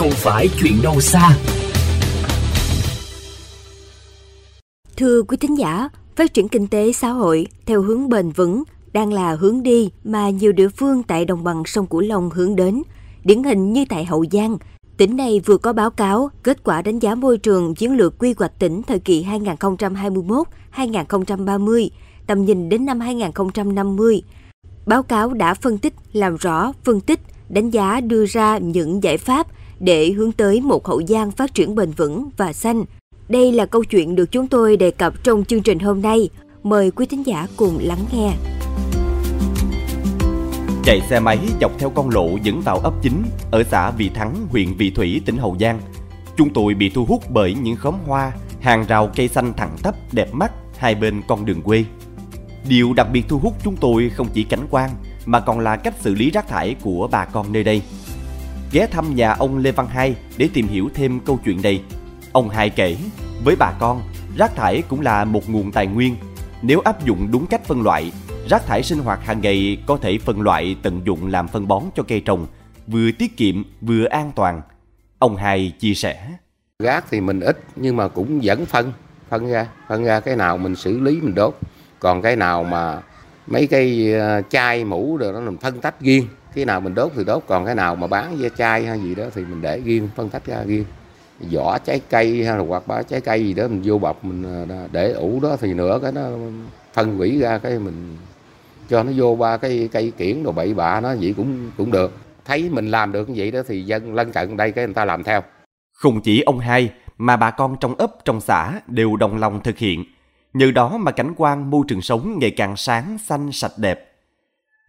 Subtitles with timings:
[0.00, 1.36] không phải chuyện đâu xa.
[4.96, 9.12] Thưa quý thính giả, phát triển kinh tế xã hội theo hướng bền vững đang
[9.12, 12.82] là hướng đi mà nhiều địa phương tại đồng bằng sông Cửu Long hướng đến.
[13.24, 14.58] Điển hình như tại Hậu Giang,
[14.96, 18.34] tỉnh này vừa có báo cáo kết quả đánh giá môi trường chiến lược quy
[18.38, 19.26] hoạch tỉnh thời kỳ
[20.74, 21.88] 2021-2030,
[22.26, 24.22] tầm nhìn đến năm 2050.
[24.86, 29.18] Báo cáo đã phân tích, làm rõ, phân tích, đánh giá đưa ra những giải
[29.18, 29.46] pháp
[29.80, 32.84] để hướng tới một Hậu Giang phát triển bền vững và xanh.
[33.28, 36.28] Đây là câu chuyện được chúng tôi đề cập trong chương trình hôm nay.
[36.62, 38.32] Mời quý thính giả cùng lắng nghe.
[40.84, 44.34] Chạy xe máy dọc theo con lộ dẫn vào ấp chính ở xã Vị Thắng,
[44.50, 45.80] huyện Vị Thủy, tỉnh Hậu Giang.
[46.36, 49.94] Chúng tôi bị thu hút bởi những khóm hoa, hàng rào cây xanh thẳng tắp
[50.12, 51.84] đẹp mắt hai bên con đường quê.
[52.68, 54.90] Điều đặc biệt thu hút chúng tôi không chỉ cảnh quan
[55.26, 57.82] mà còn là cách xử lý rác thải của bà con nơi đây.
[58.72, 61.82] Ghé thăm nhà ông Lê Văn Hai để tìm hiểu thêm câu chuyện này.
[62.32, 62.96] Ông Hai kể,
[63.44, 64.02] với bà con,
[64.36, 66.16] rác thải cũng là một nguồn tài nguyên.
[66.62, 68.12] Nếu áp dụng đúng cách phân loại,
[68.50, 71.82] rác thải sinh hoạt hàng ngày có thể phân loại tận dụng làm phân bón
[71.94, 72.46] cho cây trồng,
[72.86, 74.62] vừa tiết kiệm vừa an toàn.
[75.18, 76.28] Ông Hai chia sẻ.
[76.78, 78.92] Rác thì mình ít nhưng mà cũng vẫn phân,
[79.28, 81.58] phân ra, phân ra cái nào mình xử lý mình đốt.
[81.98, 83.02] Còn cái nào mà
[83.46, 87.12] mấy cây ờ, chai mũ rồi nó mình phân tách riêng cái nào mình đốt
[87.16, 89.80] thì đốt còn cái nào mà bán ve chai hay gì đó thì mình để
[89.80, 90.84] riêng phân tách ra riêng.
[91.52, 94.68] Vỏ trái cây hay là hoặc ba trái cây gì đó mình vô bọc mình
[94.70, 96.22] à, để ủ đó thì nữa cái nó
[96.92, 98.16] phân hủy ra cái mình
[98.88, 102.12] cho nó vô ba cái cây kiển đồ bậy bạ nó vậy cũng cũng được.
[102.44, 105.04] Thấy mình làm được như vậy đó thì dân lân cận đây cái người ta
[105.04, 105.42] làm theo.
[105.92, 109.78] Không chỉ ông hai mà bà con trong ấp trong xã đều đồng lòng thực
[109.78, 110.04] hiện.
[110.54, 114.09] Nhờ đó mà cảnh quan môi trường sống ngày càng sáng, xanh, sạch đẹp.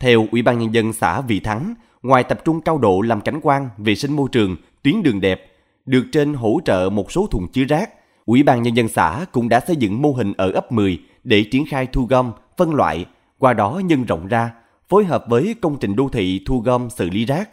[0.00, 3.40] Theo Ủy ban Nhân dân xã Vị Thắng, ngoài tập trung cao độ làm cảnh
[3.42, 5.52] quan, vệ sinh môi trường, tuyến đường đẹp,
[5.86, 7.90] được trên hỗ trợ một số thùng chứa rác,
[8.26, 11.44] Ủy ban Nhân dân xã cũng đã xây dựng mô hình ở ấp 10 để
[11.50, 13.06] triển khai thu gom, phân loại,
[13.38, 14.50] qua đó nhân rộng ra,
[14.88, 17.50] phối hợp với công trình đô thị thu gom xử lý rác.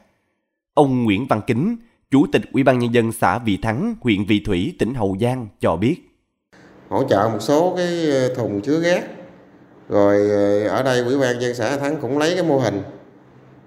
[0.74, 1.76] Ông Nguyễn Văn Kính,
[2.12, 5.48] Chủ tịch Ủy ban Nhân dân xã Vị Thắng, huyện Vị Thủy, tỉnh Hậu Giang
[5.60, 6.08] cho biết
[6.90, 9.04] hỗ trợ một số cái ờ, thùng chứa rác
[9.90, 12.82] rồi ờ, ở đây ủy ban dân xã Thắng cũng lấy cái mô hình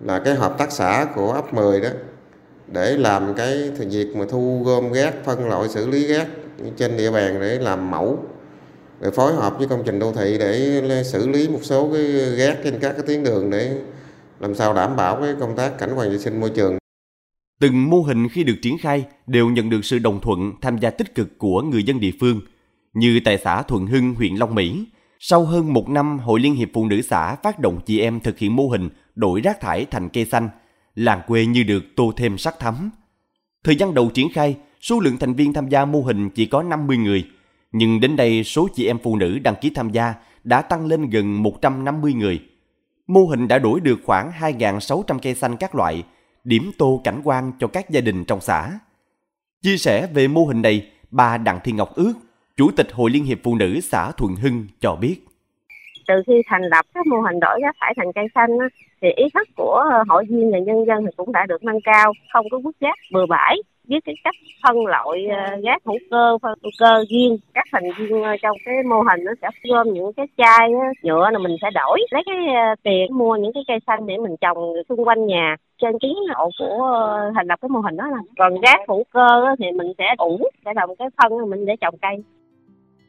[0.00, 1.88] là cái hợp tác xã của ấp 10 đó
[2.72, 6.26] để làm cái việc mà thu gom rác phân loại xử lý rác
[6.76, 8.18] trên địa bàn để làm mẫu
[9.00, 12.56] rồi phối hợp với công trình đô thị để xử lý một số cái rác
[12.64, 13.78] trên các cái tuyến đường để
[14.40, 16.78] làm sao đảm bảo cái công tác cảnh quan vệ sinh môi trường.
[17.60, 20.90] Từng mô hình khi được triển khai đều nhận được sự đồng thuận tham gia
[20.90, 22.40] tích cực của người dân địa phương–
[22.94, 24.84] như tại xã Thuận Hưng, huyện Long Mỹ.
[25.22, 28.38] Sau hơn một năm, Hội Liên hiệp Phụ nữ xã phát động chị em thực
[28.38, 30.48] hiện mô hình đổi rác thải thành cây xanh,
[30.94, 32.90] làng quê như được tô thêm sắc thắm.
[33.64, 36.62] Thời gian đầu triển khai, số lượng thành viên tham gia mô hình chỉ có
[36.62, 37.26] 50 người,
[37.72, 40.14] nhưng đến đây số chị em phụ nữ đăng ký tham gia
[40.44, 42.40] đã tăng lên gần 150 người.
[43.06, 46.04] Mô hình đã đổi được khoảng 2.600 cây xanh các loại,
[46.44, 48.78] điểm tô cảnh quan cho các gia đình trong xã.
[49.62, 52.12] Chia sẻ về mô hình này, bà Đặng Thị Ngọc Ước,
[52.60, 55.16] Chủ tịch Hội Liên hiệp Phụ nữ xã Thuận Hưng cho biết.
[56.08, 58.50] Từ khi thành lập các mô hình đổi rác thải thành cây xanh
[59.02, 61.80] thì ý thức của ờ, hội viên và nhân dân thì cũng đã được nâng
[61.84, 65.98] cao, không có vứt rác bừa bãi biết cái cách phân loại ờ, rác hữu
[66.10, 67.38] cơ phân hữu cơ riêng.
[67.54, 70.70] Các thành viên ờ, trong cái mô hình nó sẽ gom những cái chai
[71.02, 72.36] nhựa là mình sẽ đổi lấy cái
[72.82, 75.56] tiền mua những cái cây xanh để mình trồng xung quanh nhà.
[75.78, 79.56] Trên kiến hộ của thành lập cái mô hình đó là còn rác hữu cơ
[79.58, 82.16] thì mình sẽ ủ để làm cái phân mình để trồng cây.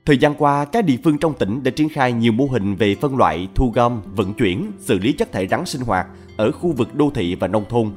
[0.06, 2.95] Thời gian qua, các địa phương trong tỉnh đã triển khai nhiều mô hình về
[2.95, 6.07] phân loại, thu gom, vận chuyển, xử lý chất thải rắn sinh hoạt
[6.38, 7.91] ở khu vực đô thị và nông thôn.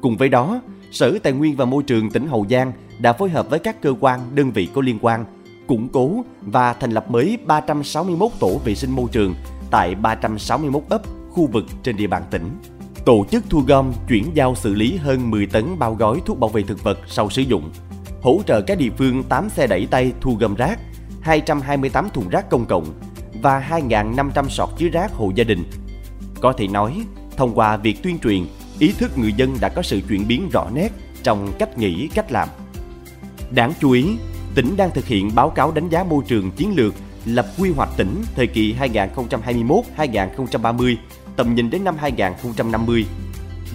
[0.00, 0.60] Cùng với đó,
[0.90, 3.94] Sở Tài nguyên và Môi trường tỉnh Hậu Giang đã phối hợp với các cơ
[4.00, 5.24] quan, đơn vị có liên quan,
[5.66, 9.34] củng cố và thành lập mới 361 tổ vệ sinh môi trường
[9.70, 12.50] tại 361 ấp, khu vực trên địa bàn tỉnh.
[13.04, 16.50] Tổ chức thu gom, chuyển giao xử lý hơn 10 tấn bao gói thuốc bảo
[16.50, 17.70] vệ thực vật sau sử dụng,
[18.22, 20.78] hỗ trợ các địa phương 8 xe đẩy tay thu gom rác,
[21.22, 22.86] 228 thùng rác công cộng
[23.42, 25.64] và 2.500 sọt chứa rác hộ gia đình.
[26.40, 27.02] Có thể nói,
[27.36, 28.46] thông qua việc tuyên truyền,
[28.78, 30.88] ý thức người dân đã có sự chuyển biến rõ nét
[31.22, 32.48] trong cách nghĩ, cách làm.
[33.50, 34.16] Đáng chú ý,
[34.54, 37.90] tỉnh đang thực hiện báo cáo đánh giá môi trường chiến lược lập quy hoạch
[37.96, 40.96] tỉnh thời kỳ 2021-2030,
[41.36, 43.06] tầm nhìn đến năm 2050.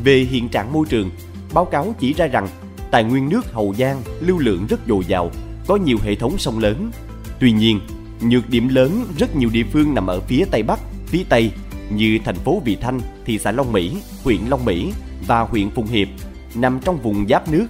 [0.04, 1.10] Về hiện trạng môi trường,
[1.54, 2.48] báo cáo chỉ ra rằng
[2.92, 5.32] tài nguyên nước Hậu Giang lưu lượng rất dồi dào,
[5.68, 6.92] có nhiều hệ thống sông lớn,
[7.40, 7.80] Tuy nhiên,
[8.22, 11.52] nhược điểm lớn rất nhiều địa phương nằm ở phía Tây Bắc, phía Tây
[11.90, 14.94] như thành phố Vị Thanh, thị xã Long Mỹ, huyện Long Mỹ
[15.28, 16.08] và huyện Phụng Hiệp
[16.56, 17.68] nằm trong vùng giáp nước.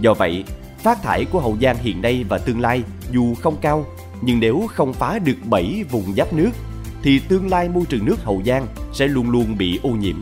[0.00, 0.44] Do vậy,
[0.78, 3.86] phát thải của Hậu Giang hiện nay và tương lai dù không cao,
[4.22, 6.50] nhưng nếu không phá được 7 vùng giáp nước,
[7.02, 10.16] thì tương lai môi trường nước Hậu Giang sẽ luôn luôn bị ô nhiễm.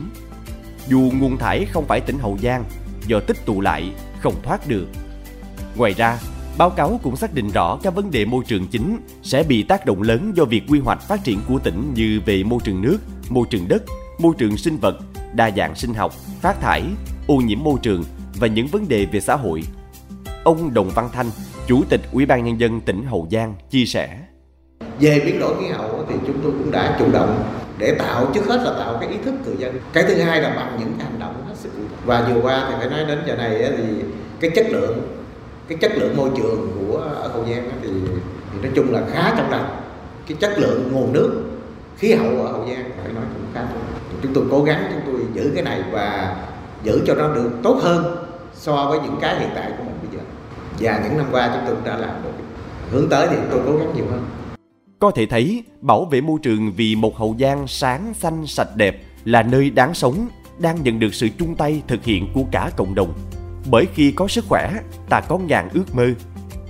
[0.87, 2.63] Dù nguồn thải không phải tỉnh Hậu Giang,
[3.07, 4.87] do tích tụ lại không thoát được.
[5.75, 6.19] Ngoài ra,
[6.59, 9.85] báo cáo cũng xác định rõ các vấn đề môi trường chính sẽ bị tác
[9.85, 12.97] động lớn do việc quy hoạch phát triển của tỉnh như về môi trường nước,
[13.29, 13.83] môi trường đất,
[14.19, 14.97] môi trường sinh vật,
[15.33, 16.83] đa dạng sinh học, phát thải,
[17.27, 18.03] ô nhiễm môi trường
[18.39, 19.63] và những vấn đề về xã hội.
[20.43, 21.25] Ông Đồng Văn Thanh,
[21.67, 24.19] Chủ tịch Ủy ban nhân dân tỉnh Hậu Giang chia sẻ:
[24.99, 27.43] Về biến đổi khí hậu thì chúng tôi cũng đã chủ động
[27.77, 29.79] để tạo trước hết là tạo cái ý thức người dân.
[29.93, 31.69] Cái thứ hai là bằng những cái hành động hết sức.
[32.05, 33.83] Và vừa qua thì phải nói đến giờ này thì
[34.39, 35.18] cái chất lượng
[35.69, 37.89] cái chất lượng môi trường của ở Hậu Giang thì,
[38.53, 39.81] thì nói chung là khá trong lành.
[40.27, 41.43] Cái chất lượng nguồn nước
[41.97, 43.79] khí hậu ở Hậu Giang phải nói cũng khá tốt.
[44.23, 46.35] Chúng tôi cố gắng chúng tôi giữ cái này và
[46.83, 50.17] giữ cho nó được tốt hơn so với những cái hiện tại của mình bây
[50.17, 50.25] giờ
[50.79, 52.31] và những năm qua chúng tôi đã làm được
[52.91, 54.25] hướng tới thì tôi cố gắng nhiều hơn
[54.99, 59.03] có thể thấy bảo vệ môi trường vì một hậu giang sáng xanh sạch đẹp
[59.25, 60.27] là nơi đáng sống
[60.59, 63.13] đang nhận được sự chung tay thực hiện của cả cộng đồng
[63.71, 64.71] bởi khi có sức khỏe,
[65.09, 66.07] ta có ngàn ước mơ.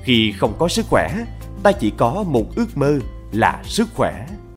[0.03, 1.25] Khi không có sức khỏe,
[1.63, 2.99] ta chỉ có một ước mơ
[3.31, 4.27] là sức khỏe.